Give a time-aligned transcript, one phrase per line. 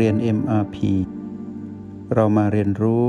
[0.00, 0.76] เรียน MRP
[2.14, 3.08] เรามาเรียนรู้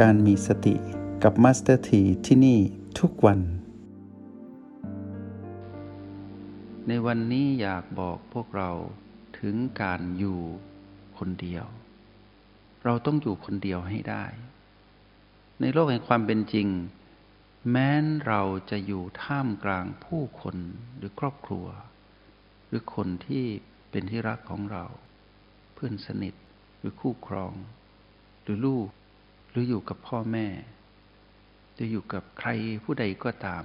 [0.00, 0.74] การมีสติ
[1.22, 2.58] กับ Master T ที่ที่นี่
[2.98, 3.40] ทุกวัน
[6.88, 8.70] ในวันนี้อยากบอกพวกเรา
[9.38, 10.40] ถึงการอยู่
[11.18, 11.66] คนเดียว
[12.84, 14.24] เราต้องอยู่คนเดียวให้ได้
[15.60, 16.68] ในโลกแห่งความเป็นจริง
[17.70, 20.56] แม้นเราจะอยู่ท่ามกลางผู้คน
[20.96, 21.66] หรือครอบครัว
[22.68, 23.44] หรือคนที่
[23.90, 24.86] เป็นที่รักของเรา
[25.82, 26.34] พื่อนสนิท
[26.78, 27.52] หรือคู่ครอง
[28.42, 28.88] หรือลูก
[29.50, 30.46] หรืออยู่กับพ่อแม่
[31.78, 32.48] จะอยู่กับใคร
[32.84, 33.64] ผู้ใดก็ตาม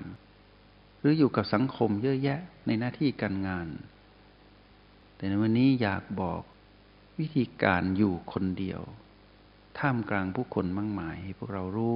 [0.99, 3.67] หรืออยู่กับสังคมเยอะแยะในหน้าที่การงาน
[5.15, 6.41] แต่ในวันนี้อยากบอก
[7.19, 8.81] วิธีการอยู่คนเดียว
[9.79, 11.95] ท่ามกลางผู้คนมากมายให้พวกเรารู้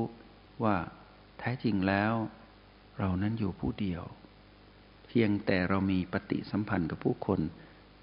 [0.64, 0.76] ว่า
[1.40, 2.14] แท้จริงแล้ว
[2.98, 4.04] เรานั้นอยู่ผู้เดียว
[5.08, 7.40] เพียงแต่เรามีปฏิสัมพันธ์กับผู้คน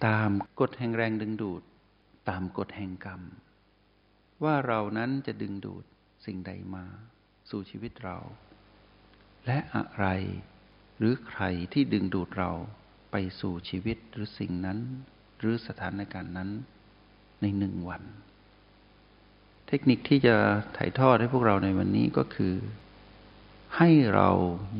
[0.07, 0.31] ตาม
[0.61, 1.63] กฎแห่งแรงดึงดูด
[2.29, 3.23] ตามกฎแห่งกรรม
[4.45, 5.85] ว่าเรานั้นจะดึงดูด
[6.27, 6.85] สิ่งใดมา
[7.51, 8.19] สู่ชีวิตเรา
[9.47, 10.07] และอะไร
[10.99, 12.53] หรือใครที่ดึงดูดเรา
[13.11, 14.79] ไปสู่ชีวิตหรือสิ่งนั้น
[15.39, 16.51] หรือสถานการณ์นั้น
[17.41, 18.03] ในหนึ่งวัน
[19.69, 20.37] เทคนิคที่จะ
[20.77, 22.55] ถ่ายทอดให้พวกเราในวันนี้ก็คือ
[23.77, 24.31] ให้เรา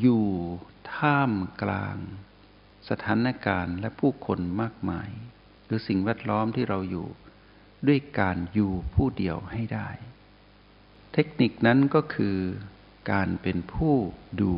[0.01, 0.25] อยู่
[0.95, 1.97] ท่ามกลาง
[2.89, 5.09] สถานการณ์และผู้คนมากมาย
[5.65, 7.07] หรือสิ่งแวดล้อมที่เราอยู่
[7.87, 9.89] ด้วยการอยู่ผู้เดียวให้ได้
[11.13, 12.37] เทคนิคนั้นก็คือ
[13.11, 13.95] การเป็นผู้
[14.41, 14.53] ดู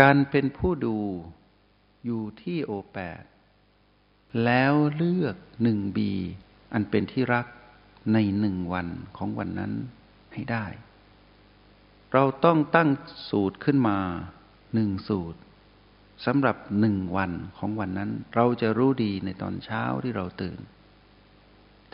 [0.00, 0.98] การเป็นผู้ดู
[2.04, 3.22] อยู่ที่โอแปด
[4.44, 6.12] แล้วเลือกหนึ่งบี
[6.72, 7.46] อันเป็นที่รัก
[8.12, 9.72] ในหนึ่งวันของวันนั้น
[10.32, 10.66] ให้ได้
[12.12, 12.88] เราต้องตั้ง
[13.30, 13.98] สูตรขึ้นมา
[14.74, 15.40] หนึ่งสูตร
[16.26, 20.58] สำหรับหนึ่งวันของวันนั้น เราจะรู้ดีในตอนเช้าที่เราตื่น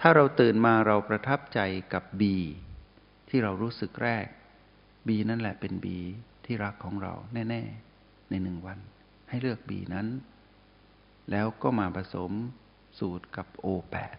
[0.00, 1.60] ถ้าเราตื่นมาเราประทับใจ
[1.92, 2.36] กับบี
[3.28, 4.26] ที่เรารู้สึกแรก
[5.06, 5.98] บีนั่นแหละเป็นบี
[6.44, 7.62] ที่รักของเราแน่
[7.96, 8.78] ๆ ในหนึ่งวัน
[9.28, 10.06] ให้เลือกบีนั้น
[11.30, 12.32] แล้วก็มาผสม
[12.98, 14.16] สูตรกับโอแปด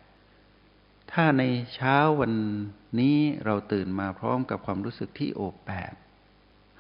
[1.12, 1.44] ถ้าใน
[1.76, 2.34] เช้าวัน
[3.00, 5.94] นี้เราตื่นมาพร้อมกับความรู้สึกที่โอแปด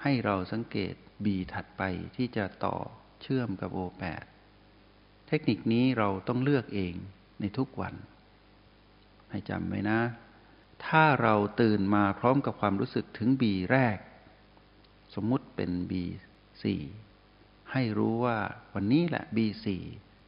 [0.02, 0.94] ให้เราสังเกต
[1.26, 1.84] บีถัดไป
[2.16, 2.78] ที่จะต่อ
[3.22, 4.24] เชื่อมกับโอแปด
[5.28, 6.94] เทคนิคนี้เราต้องเลือกเอง
[7.40, 7.96] ในทุกวัน
[9.36, 10.00] ให้จำไว้นะ
[10.88, 13.98] ถ้าเราตื่นมาพร้อมกับความรู้สึกถึงบีแรก
[15.16, 16.04] สมมุติเป็นบี
[16.64, 16.82] สี่
[17.72, 18.38] ให้รู้ว่า
[18.74, 19.84] วันนี้แหละบีสี่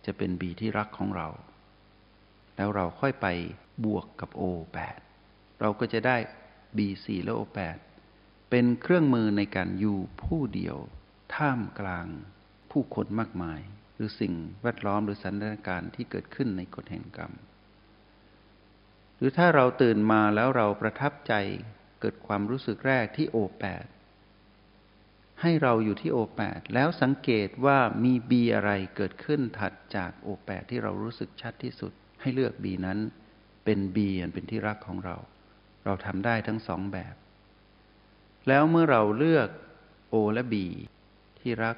[0.06, 1.28] จะเป็นบีที่รักของเรา
[2.56, 3.28] แล้วเราค่อยไป
[3.86, 4.42] บวกกับโอ
[4.74, 5.00] แปด
[5.62, 6.18] เราก็จะได้
[6.78, 7.78] บีสี่และโอแปด
[8.50, 10.78] เป็นเครื่องมือในการอยู่ผู้เดียว
[11.36, 12.08] ท่ามกลาง
[12.72, 13.62] ผู้คนมากมาย
[13.96, 17.34] หรือสิ่งแวดล้อมหรือสถานการณ์ที่เกิดขึ้นในกฎแห่งกรรม
[19.18, 21.34] หรือถ้าเราตื่นมาแล้วเราประทับใจ
[22.00, 23.86] เกิดความรู้สึกแรกที่โอแปด
[25.42, 31.92] ให้เราอยู่ที่โอแปดแล้วสังเกตว่ามีบีอะไรเกิดขึ้นถัดจากโอแปดที่เรารู้สึกชัดที่สุด
[32.22, 33.00] ให้เลือกบีนั้น
[33.66, 35.16] เป็นบีอันเป็นที่รักของเรา
[35.86, 37.16] เราทำได้ทั้งสองแบบ
[38.48, 39.50] แล้วเมื่อเราเลือก
[40.10, 40.66] โอและบี
[41.40, 41.78] ที่รัก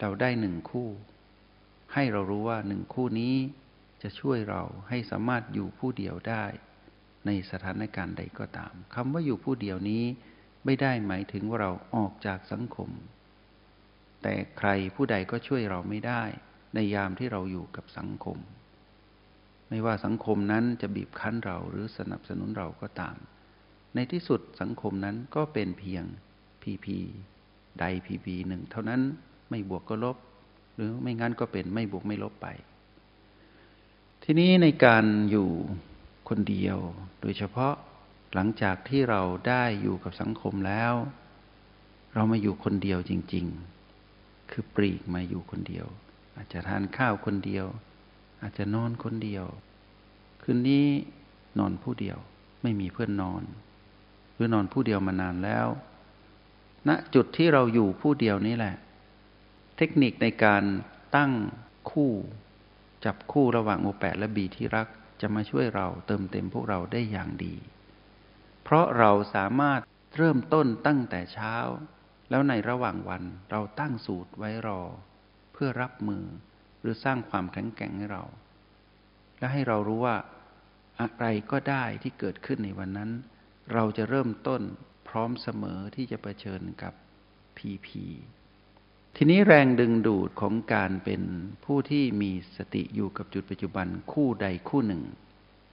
[0.00, 0.88] เราได้หนึ่งคู่
[1.92, 3.34] ให้เรารู้ว่าหนึ่งคู่นี้
[4.02, 6.44] จะช่วยเราให้สามารถอยู่ผู้เดียวได้
[7.26, 10.04] ในสถานการณ์ใดก็ตามคำว่าอยู่ผู้เดียวนี้
[10.64, 12.90] ไม่ได้หมายถึงว่าเราออกจากสังคม
[14.22, 16.22] แต่ใครผู้ใดก็ช่วยเราไม่ได้
[16.74, 18.38] ในยามที่เราอยู่กับสังคม
[19.68, 23.16] ไม่ว่าสังคมนั้นจะบีบคั้นเราหรือสนับสนุนเราก็ตาม
[23.94, 26.04] ในที่สุดสังคมนั้นก็เป็นเพียง
[26.62, 26.98] พีพี
[27.80, 29.00] ใดพีพีหนึ่งเท่านั้น
[29.50, 30.16] ไม่บวกก็ลบ
[30.74, 32.48] หรือไม่งั้นก็เป็นไม่บวกไม่ลบไป
[34.26, 35.48] ทีนี้ในการอยู่
[36.28, 36.78] คนเดียว
[37.20, 37.74] โดยเฉพาะ
[38.34, 40.94] หลังจากที่เราได้อยู่กับสังคมแล้ว
[42.14, 43.46] เรามาอยู่คนเดียวจริง
[43.98, 45.86] ๆ คือปลีกมาอยู่คนเดียว
[46.36, 47.66] อาจจะทานข้าวคนเดียว
[48.42, 49.44] อาจจะนอนคนเดียว
[50.42, 50.86] คืนนี้
[51.58, 52.18] นอนผู้เดียว
[52.62, 53.42] ไม่มีเพื่อนนอน
[54.34, 55.66] หรือนอนผู้เดียวมานานแล้ว
[56.88, 58.74] ณนะจุดที่เราอยู่ผู้เดียวนี้แหละ
[59.76, 60.62] เทคนิคในการ
[61.16, 61.32] ตั้ง
[61.90, 62.12] คู่
[63.04, 64.88] จับคู่ระหว่างโอแปดและบีที่รัก
[65.20, 67.54] จะมาช่วยเราเติมเต็มพวกเราได้อย่างดี
[68.62, 69.80] เพราะเราสามารถ
[70.16, 71.54] เริ่มต้นตั้งแต่เช้า
[72.30, 74.82] แล้วในระหว่างวันเราตั้งสูตรไว้รอ
[75.52, 76.24] เพื่อรับมือ
[76.80, 78.24] หรือสร้างความแข็งแกร่งให้เรา
[79.38, 80.16] และให้เรารู้ว่า
[81.00, 83.10] อะไรก็ได้ที่เกิดขึ้นในวันนั้น
[83.72, 84.62] เราจะเริ่มต้น
[85.08, 86.94] พร้อมเสมอที่จะะเผชิญกับ
[87.56, 88.04] พีพี
[89.16, 91.22] ทีนี้แรงดึงดูดของการเป็น
[91.64, 95.02] ผู้ที่มีสติอยู่กับจุดปัจจุบันคู่ใดคู่หนึ่ง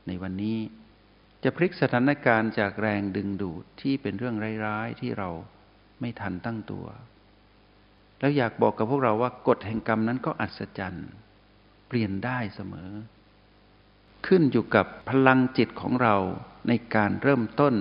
[0.08, 0.58] ในวันนี้
[1.44, 5.30] จะพลิกสถานการณ์จากแรงดึงดูดที่เป็นเรื่องร้ายๆที่เรา
[6.00, 6.86] ไม่ทันตั้งตัว
[8.20, 11.10] แล้วอยากบอกกับพวกเราว่ากฎแห่งกรรมนั้นก็อัศจรรย์
[11.88, 12.90] เปลี่ยนได้เสมอ
[14.28, 16.16] ขึ้นอยู่กับพลังจิตของเรา
[16.68, 17.74] ในการเริ่มต้น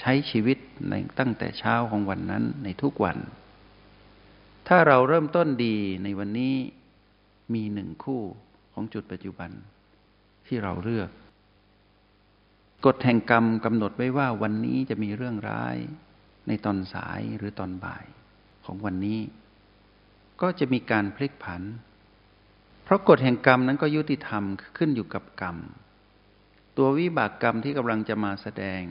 [0.00, 0.58] ใช้ชีวิต
[0.90, 3.18] ในตั้งแต่เช้าของวันนั้นในทุกวัน
[4.72, 6.54] ถ้าเราเริ่มต้นดีในวันนี้
[7.54, 8.22] มีหนึ่งคู่
[8.72, 9.50] ของจุดปัจจุบัน
[10.46, 11.10] ที่เราเลือก
[12.86, 15.76] กฎแห่งกรรมกำหนดไว้ว่าวันนี้จะมีเรื่องร้าย
[16.48, 18.06] ในตอนสายหรือตอนบ่าย
[18.64, 19.20] ของวันนี้
[20.40, 21.62] ก็จะมีการพลิกผัน
[22.84, 24.44] เพราะกฎแห่งกรรมนั้นก็ยุติธรรม
[24.78, 25.56] ขึ้นอยู่กับกรรม
[26.76, 28.82] ตัววิบากกรรมที่กำลังจะมาแสดง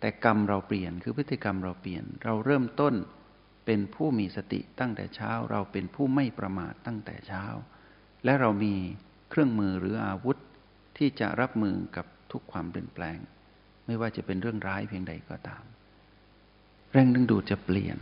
[0.00, 2.96] แต่กรรมเราเปลี่ยนคือพฤติกรรมเราเปลี่ยน เราเริ่มต้น
[3.70, 7.44] เป็นผู้มีสติตั้งแต่เช้า เราเป็นผู้ไม่ประมาทตั้งแต่เช้า
[8.24, 8.74] และเรามี
[9.30, 10.36] เครื่องมือหรืออาวุธ
[10.96, 13.18] ที่จะรับมือกับทุกความเปลี่ยนแปลง
[13.86, 15.64] ไม่ว่าจะเป็นเรื่องร้ายเพียงใดก็ตาม
[16.92, 17.98] แรงดึงดูดจะเปลี่ยน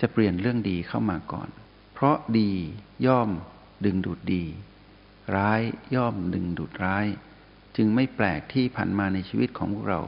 [0.00, 1.48] จะเปลี่ยนเรื่องดีเข้ามาก่อน
[1.94, 2.52] เพราะดี
[3.06, 3.30] ย่อม
[3.84, 4.44] ดึงดูดดี
[5.36, 5.60] ร้าย
[5.94, 7.06] ย่อมดึงดูดร้าย
[7.76, 10.00] จึงไม่แปลกที่ผ่านมาในชีวิตของพวกเรา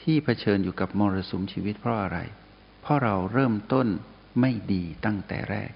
[0.00, 2.18] ที่เผชิญอยู่กับมรสุมชีวิตเพราะอะไร
[2.80, 3.88] เพราะเราเริ่มต้น
[4.40, 5.72] ไม่ดีตั้งแต่แรก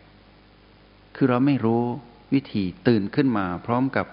[1.17, 1.85] คือเราไม่รู้
[2.35, 4.07] วิธีตื่นขึ้นมาพร้อมกับ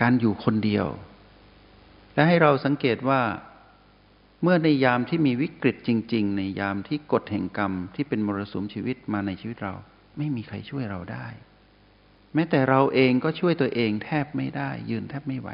[0.00, 0.86] การอยู่คนเดียว
[2.14, 3.22] และให้เราสังเกตว่า
[4.42, 9.74] เมื่อในยามที่มีวิกฤตจริง ๆ ในยามที่กฎแห่งกรรมที่เป็นมรสุมชีวิตมาในชีวิตเรา
[10.16, 11.26] ไม่มีใครช่วยเราได้
[12.34, 15.48] แม้แต่เราเองก็ช่วยตัวเองแทบไม่ได้ ยืนแทบไม่ไหว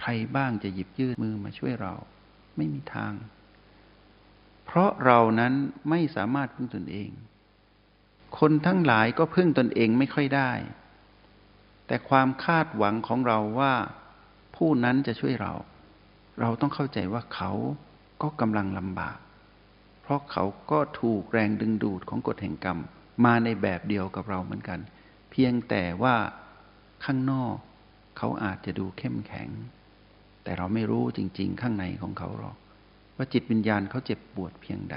[0.00, 1.94] ใครบ้างจะหยิบยื่นมือมาช่วยเรา
[2.56, 3.12] ไม่มีทาง
[4.66, 5.52] เพราะเรานั้น
[5.90, 7.10] ไม่สามารถพึ่งตนเอง
[8.38, 10.50] คนทั้งหลายก็พึ่งตนเองไม่ค่อยได้
[11.86, 13.74] แต่ความคาดหวังของเราว่า
[14.56, 15.54] ผู้นั้นจะช่วยเรา
[16.40, 17.52] เราต้องเข้าใจว่าเขา
[18.22, 19.18] ก็กำลังลำบาก
[20.02, 22.78] เพราะเขาก็ถูกแรงดึงดูดของกฎแห่งกรรม
[23.24, 24.80] มาในแบบเดียวกับเราเหมือนกัน
[25.30, 26.14] เพียงแต่ว่า
[27.04, 27.56] ข้างนอก
[28.18, 29.48] เขาอาจจะดูเข้มแข็ง
[30.42, 32.56] แต่เราไม่รู้จริง ๆ ข้างในของเขาหรอก
[33.16, 34.96] ว่าจิตวิญญาณเขาเจ็บปวดเพียงใด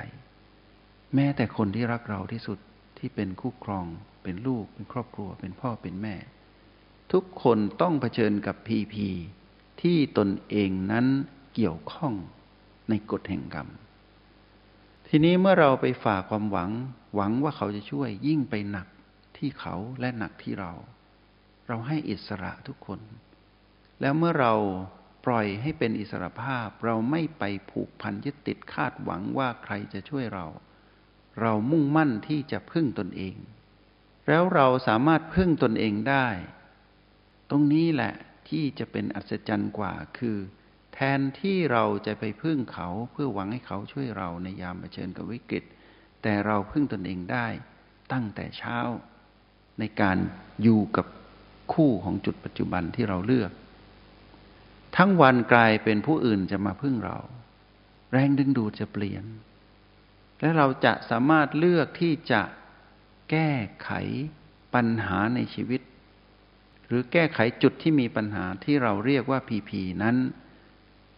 [1.15, 2.59] แม้แต่คนที่รักเราที่สุด
[2.97, 3.85] ที่เป็นคู่ครอง
[4.23, 6.15] เป็นลูก เป็นครอบครัว เป็นพ่อเป็นแม่
[7.11, 9.07] ทุกคนต้องเผชิญกับพีพี
[9.81, 11.05] ที่ตนเองนั้น
[11.55, 12.13] เกี่ยวข้อง
[12.89, 13.67] ในกฎแห่งกรรม
[15.07, 16.71] ทีนี้เมื่อเราไปฝากความหวัง
[17.15, 18.87] หวังว่าเขาจะช่วยยิ่งไปหนัก
[19.37, 20.71] ที่เขาและหนักที่เรา
[21.67, 22.99] เราให้อิสระทุกคน
[24.01, 24.53] แล้วเมื่อเรา
[25.25, 30.45] ปล่อยให้เป็นอิสระภาพ เราไม่ไปผูกพันยึดติดคาดหวังว่าใครจะช่วยเรา
[31.41, 33.35] เรามุ่งมั่นที่จะพึ่งตนเอง
[34.27, 36.27] แล้วเราสามารถพึ่งตนเองได้
[37.49, 38.13] ตรงนี้แหละ
[38.49, 40.37] ที่จะเป็นอัศจรรย์กว่าคือ
[40.93, 45.63] แทนที่เราจะไปพึ่งเขาเพื่อหวังให้เขาช่วยเราในยามเผชิญกับวิกฤต
[46.21, 47.47] แต่เราพึ่งตนเองได้
[48.11, 48.77] ตั้งแต่เช้า
[49.79, 50.17] ในการ
[50.63, 51.05] อยู่กับ
[51.73, 53.51] คู่ของจุดปัจจุบันที่เราเลือก
[54.97, 57.17] ทั้งวันกลายเป็นผู้อื่นจะมาพึ่งเรา
[58.11, 59.23] แรงดึงดูดจะเปลี่ยน
[60.39, 62.41] และเราจะสามารถเลือกที่จะ
[63.31, 63.51] แก้
[63.83, 63.89] ไข
[64.73, 65.81] ปัญหาในชีวิต
[66.87, 70.17] หรือแก้ไขจุดที่มีปัญหาที่เราเรียกว่าพีพีนั้น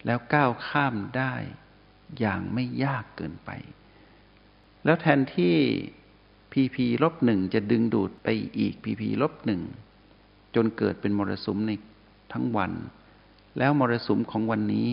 [0.06, 1.34] แล้วก้าวข้ามได้
[2.18, 3.50] อย่างไม่ยากเกินไป
[4.84, 5.56] แล้วแทนที่
[6.52, 9.62] พีพีลบหนึ่งจะดึงดูดไปอีกพีพีลบหนึ่ง
[10.54, 11.72] จนเกิดเป็นมรสุมใน
[12.32, 12.72] ทั้งวัน
[13.58, 14.88] แล้วมรสุมของวันนี้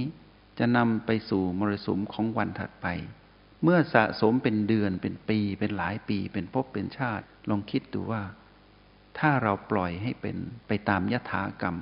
[0.60, 2.88] จะนำไปสู่มรสุมของวันถัดไป
[3.64, 8.24] เมื่อสะสมเป็นเดือนเป็นปี เป็นหลายปี เป็นภพเป็นชาติ ลองคิดดูว่า
[9.20, 10.38] ถ้าเราปล่อยให้เป็น
[10.68, 11.78] ไปตามยถากรรม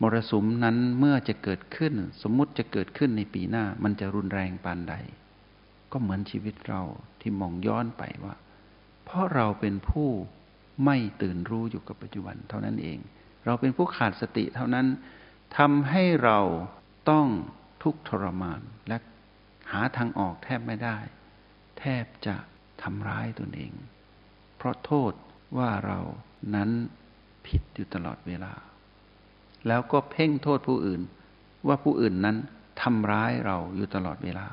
[0.00, 4.94] มรสุมนั้นเมื่อจะเกิดขึ้น สมมุติจะเกิดขึ้นในปีหน้า มันจะรุนแรงปานใด
[5.92, 6.82] ก็เหมือนชีวิตเรา
[7.20, 8.34] ที่มองย้อนไปว่า
[9.04, 10.08] เพราะเราเป็นผู้
[10.84, 12.98] ไม่ตื่นรู้อยู่กับปัจจุบันเท่านั้นเอง
[13.44, 14.86] เราเป็นผู้ขาดสติเท่านั้น
[15.58, 16.38] ทำให้เรา
[17.10, 17.26] ต้อง
[17.82, 18.96] ทุกข์ทรมานและ
[19.72, 20.96] หาทางออกแทบไม่ได้
[21.78, 22.36] แทบจะ
[22.82, 23.72] ทำร้ายตนเอง
[24.56, 25.12] เพราะโทษ
[25.58, 26.00] ว่าเรา
[26.54, 26.70] นั้น
[27.46, 28.52] ผิดอยู่ตลอดเวลา
[29.66, 31.02] แล้วก็เพ่งโทษผู้อื่น
[31.66, 32.36] ว่าผู้อื่นนั้น
[32.82, 34.46] ทำร้ายเราอยู่ตลอดเวลา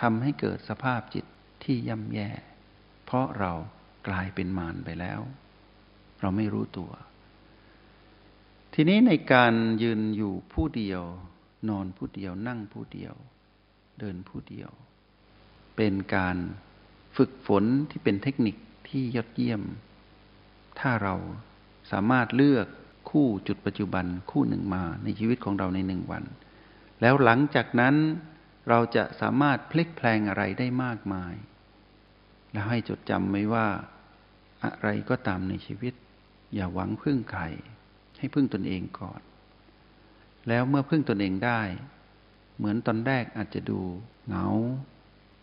[0.00, 1.24] ทำให้เกิดสภาพจิต
[1.64, 2.30] ที่ย่ำแย่
[3.04, 3.52] เพราะเรา
[4.08, 5.20] กลายเป็นมารไปแล้ว
[6.20, 6.90] เราไม่รู้ตัว
[8.74, 11.02] ทีนี้ในการยืนอยู่ผู้เดียว
[11.68, 13.14] นอนผู้เดียวนั่งผู้เดียว
[13.98, 14.70] เดินผู้เดียว
[15.76, 16.36] เป็นการ
[17.16, 18.56] ฝึกฝนที่เป็นเทคนิค
[18.88, 19.62] ที่ยอดเยี่ยม
[20.80, 21.14] ถ้าเรา
[21.92, 22.66] สามารถเลือก
[23.10, 26.24] คู่จุดปัจจุบันคู่หนึ่งมาในชีวิตของเราในหนึ่งวัน
[27.00, 27.94] แล้วหลังจากนั้น
[28.68, 31.34] เราจะสามารถพลิกแพลงอะไรได้มากมาย
[32.52, 33.66] แล้วให้จดจำไว้ว่า
[34.64, 35.94] อะไรก็ตามในชีวิต
[36.54, 37.42] อย่าหวังพึ่งใคร
[38.18, 39.20] ให้พึ่งตนเองก่อน
[40.48, 41.60] แล้วเมื่อพึ่งตนเองได้
[42.62, 43.80] เหมือนตอนแรกอาจจะดู
[44.26, 44.46] เหงา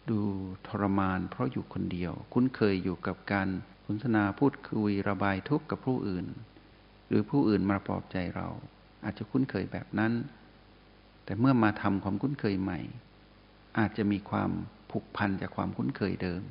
[0.10, 0.20] ดู
[0.68, 3.48] ทรมาน เพราะอยู่คนเดียว คุ้นเคยอยู่กับการ
[3.86, 6.26] สนทนาพูดคุยระบายทุกข์กับผู้อื่น
[7.08, 8.48] หรือผู้อื่นมาปลอบใจเรา
[9.04, 10.14] อาจจะคุ้นเคยแบบนั้น
[11.24, 12.80] แต่เมื่อมาทำความคุ้นเคยใหม่
[13.80, 14.52] อาจจะมีความ
[14.92, 16.42] ผูกพันจากความคุ้นเคยเดิม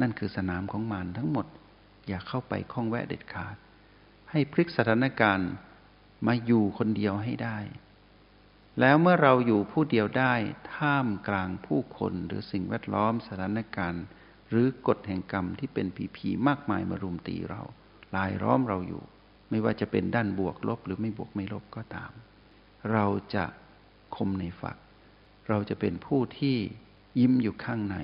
[0.00, 1.46] นั่นคือสนามของมารทั้งหมด
[2.06, 3.56] อย่าเข้าไปคล้องแวะเด็ดขาด
[4.30, 5.50] ให้พลิกสถานการณ์
[6.26, 7.58] มาอยู่คนเดียวให้ได้
[8.80, 10.34] แล้วเมื่อเราอยู่ผู้เดียวได้
[10.74, 14.04] ท่ามกลางผู้คนหรือสิ่งแวดล้อมสถานการณ์
[14.48, 17.62] หรือกฎแห่งกรรมที่เป็นผีผีมากมายมารุมตีเรา
[18.16, 19.02] ลายล้อมเราอยู่
[19.50, 22.12] ไม่ว่าจะเป็นด้านบวกลบหรือไม่บวกไม่ลบก็ตาม
[22.92, 23.44] เราจะ
[24.16, 24.76] คมในฝัก
[25.48, 26.56] เราจะเป็นผู้ที่
[27.20, 27.96] ยิ้มอยู่ข้างใน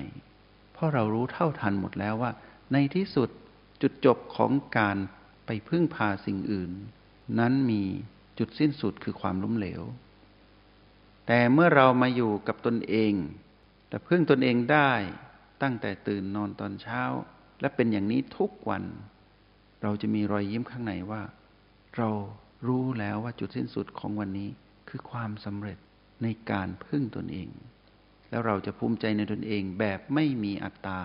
[0.73, 2.31] เพราะเรารู้เท่าทันหมดแล้วว่า
[2.73, 3.29] ในที่สุด
[3.81, 4.97] จุดจบของการ
[5.45, 6.71] ไปพึ่งพาสิ่งอื่น
[7.39, 7.83] นั้นมี
[8.39, 9.81] จุดสิ้นสุดคือความล้มเหลว
[11.33, 13.13] แต่เมื่อเรามาอยู่กับตนเอง
[13.89, 14.91] แต่พึ่งตนเองได้
[15.61, 17.01] ตั้งแต่ตื่นนอนตอนเช้า
[17.61, 18.83] และเป็นอย่างนี้ทุกวัน
[19.81, 21.21] เราจะมีรอยยิ้มข้างในว่า
[21.97, 22.09] เรา
[22.67, 24.49] รู้แล้วว่าจุดสิ้นสุดของวันนี้
[24.89, 25.77] คือความสำเร็จ
[26.23, 27.49] ในการพึ่งตนเอง
[28.29, 30.99] แล้วเราจะภูมิใจในตนเองแบบไม่มีอัตตา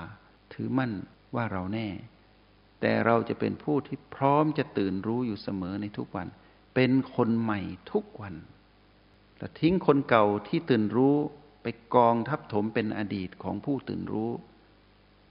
[0.53, 0.93] ถือมั่น
[1.35, 1.89] ว่าเราแน่
[2.81, 6.29] แต่เราจะเป็นผู้ที่พร้อมจะตื่นรู้อยู่เสมอในทุกวัน
[6.75, 7.61] เป็นคนใหม่
[7.93, 8.37] ทุกวัน
[9.37, 11.17] แต่ทิ้งคนเก่าที่ตื่นรู้
[11.63, 14.31] ไปกองทับถมเป็นอดีตของผู้ตื่นรู้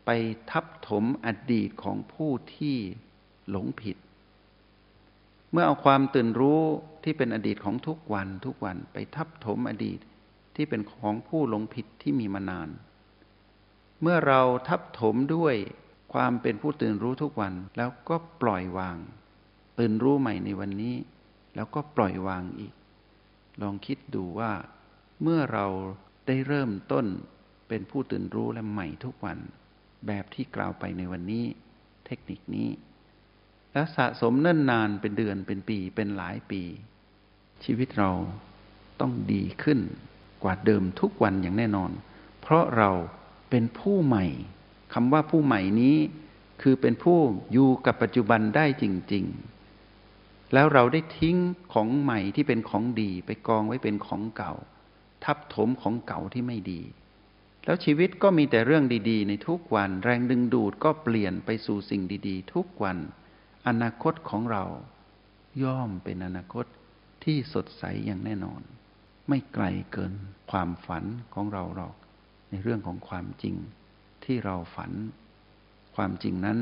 [0.05, 0.09] ไป
[0.51, 2.77] ทับถมอดีตของผู้ที่
[3.49, 3.97] หลงผิด
[5.51, 6.61] เมื่อเอาความตื่นรู้
[7.03, 9.99] ที่เป็นอดีตของทุกวันทุกวันไปทับถมอดีต
[10.55, 12.69] ที่เป็นของผู้หลงผิดที่มีมานาน
[14.01, 15.55] เมื่อเราทับถมด้วย
[16.13, 18.97] ความเป็นผู้ตื่นรู้ทุกวันแล้วก็ปล่อยวาง
[19.79, 20.95] ตื่นรู้ใหม่ในวันนี้
[21.55, 22.73] แล้วก็ปล่อยวางอีก
[23.61, 24.51] ลองคิดดูว่า
[25.21, 25.67] เมื่อเรา
[26.27, 27.05] ได้เริ่มต้น
[27.67, 29.37] เป็นผู้ตื่นรู้และใหม่ทุกวัน
[30.07, 31.45] แบบที่กล่าวไปในวันนี้
[32.05, 32.69] เทคนิคนี้
[33.73, 36.61] แล้วสะสมเนิ่นนานเป็นเดือนเป็นปีเป็นหลายปี
[37.63, 38.11] ชีวิตเรา
[39.01, 39.79] ต้องดีขึ้น
[40.43, 41.91] กว่าเดิมทุกวันอย่างแน่นอน
[42.41, 42.91] เพราะเรา
[43.49, 44.25] เป็นผู้ใหม่
[44.93, 45.97] คำว่าผู้ใหม่นี้
[46.61, 47.19] คือเป็นผู้
[47.51, 49.54] อยู่กับปัจจุบันได้จริง ๆ
[50.55, 51.37] แล้วเราได้ทิ้ง
[51.73, 54.53] ของใหม่ที่เป็นของดี ไปกองไว้เป็นของเก่า
[55.23, 56.81] ทับถมของเก่าที่ไม่ดี
[57.65, 62.97] แล้วชีวิตก็มีแต่เรื่องดีๆ ในทุกวัน แรงดึงดูดก็เปลี่ยนไปสู่สิ่งดีๆ ทุกวัน
[63.67, 64.63] อนาคตของเรา
[65.63, 66.65] ย่อมเป็นอนาคต
[67.23, 68.61] ที่สดใสอย่างแน่นอน
[69.29, 70.13] ไม่ไกลเกิน
[70.51, 71.95] ความฝันของเราหรอก
[72.49, 73.55] ในเรื่องของความจริง
[74.25, 74.91] ที่เราฝัน
[75.95, 76.59] ความจริงนั้น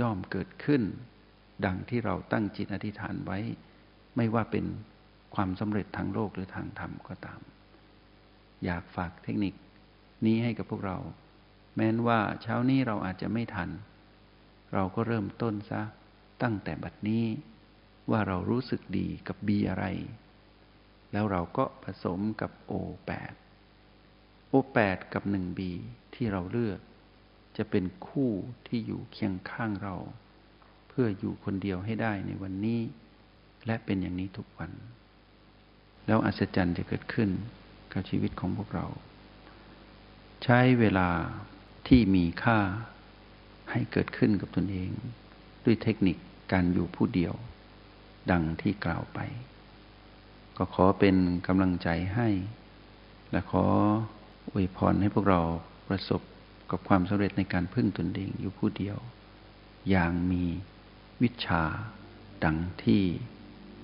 [0.00, 0.82] ย่อมเกิดขึ้น
[1.64, 3.38] ดังที่เราตั้งจิตอธิษฐานไว้
[4.16, 4.66] ไม่ว่าเป็น
[5.34, 7.40] ความสำเร็จทางโลกหรือทางธรรมก็ตาม
[8.64, 9.54] อยากฝากเทคนิค
[10.26, 10.98] นี้ให้กับพวกเรา
[11.76, 13.70] แม้นว่าเช้านี้เราอาจจะไม่ทัน
[14.74, 15.82] เราก็เริ่มต้นซะ
[16.42, 17.24] ตั้งแต่บัดนี้
[18.10, 19.86] ว่าเรารู้สึกดีกับบีอะไร
[21.12, 22.72] แล้วเราก็ผสมกับโอ
[23.06, 23.34] แปด
[24.48, 25.72] โอแปดกับหนึ่งบี
[26.14, 26.80] ที่เราเลือก
[27.56, 28.30] จะเป็นคู่
[28.66, 29.96] ที่อยู่เคียงข้างเรา
[31.00, 32.80] พื่ออยู่คนเดียวให้ได้ในวันนี้
[33.66, 34.70] และเป็นอย่างนี้ทุกวัน
[36.06, 37.30] แล้วอัศจรรย์จะเกิดขึ้น
[37.92, 38.86] กับชีวิตของพวกเรา
[40.44, 41.08] ใช้เวลา
[41.88, 42.58] ที่มีค่า
[43.70, 44.90] ให้เกิดขึ้นกับตนเอง
[45.64, 46.16] ด้วยเทคนิค
[46.52, 47.34] การอยู่ผู้เดียว
[48.30, 49.18] ดังที่กล่าวไป
[50.56, 52.28] ก็ขอเป็นกำลังใจให้
[53.30, 53.64] และขอ
[54.50, 55.40] อวยพรให้พวกเรา
[55.88, 56.22] ประสบ
[56.70, 58.98] กับความสำเร็จในการพึ่งตนเองอยู่ผู้เดียว
[59.90, 60.44] อย่างมี
[61.22, 61.62] วิชา
[62.44, 63.02] ดังที่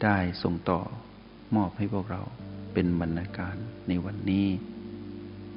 [0.02, 0.80] ได้ส่งต่อ
[1.54, 2.22] มอบให้พวกเรา
[2.72, 3.56] เป็นบรรณาการ
[3.88, 4.46] ในวันนี้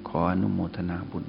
[0.07, 1.25] ขออนุโมทนาบุญ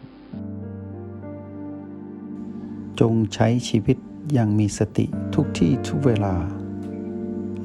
[3.01, 3.97] จงใช้ชีวิต
[4.33, 6.35] อย่างมีสติทุกที่ทุกเวลา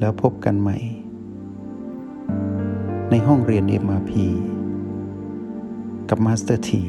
[0.00, 0.76] แล้วพบกันใหม่
[3.10, 4.12] ในห้องเรียน MRP
[6.08, 6.82] กับมาสเตอร์ที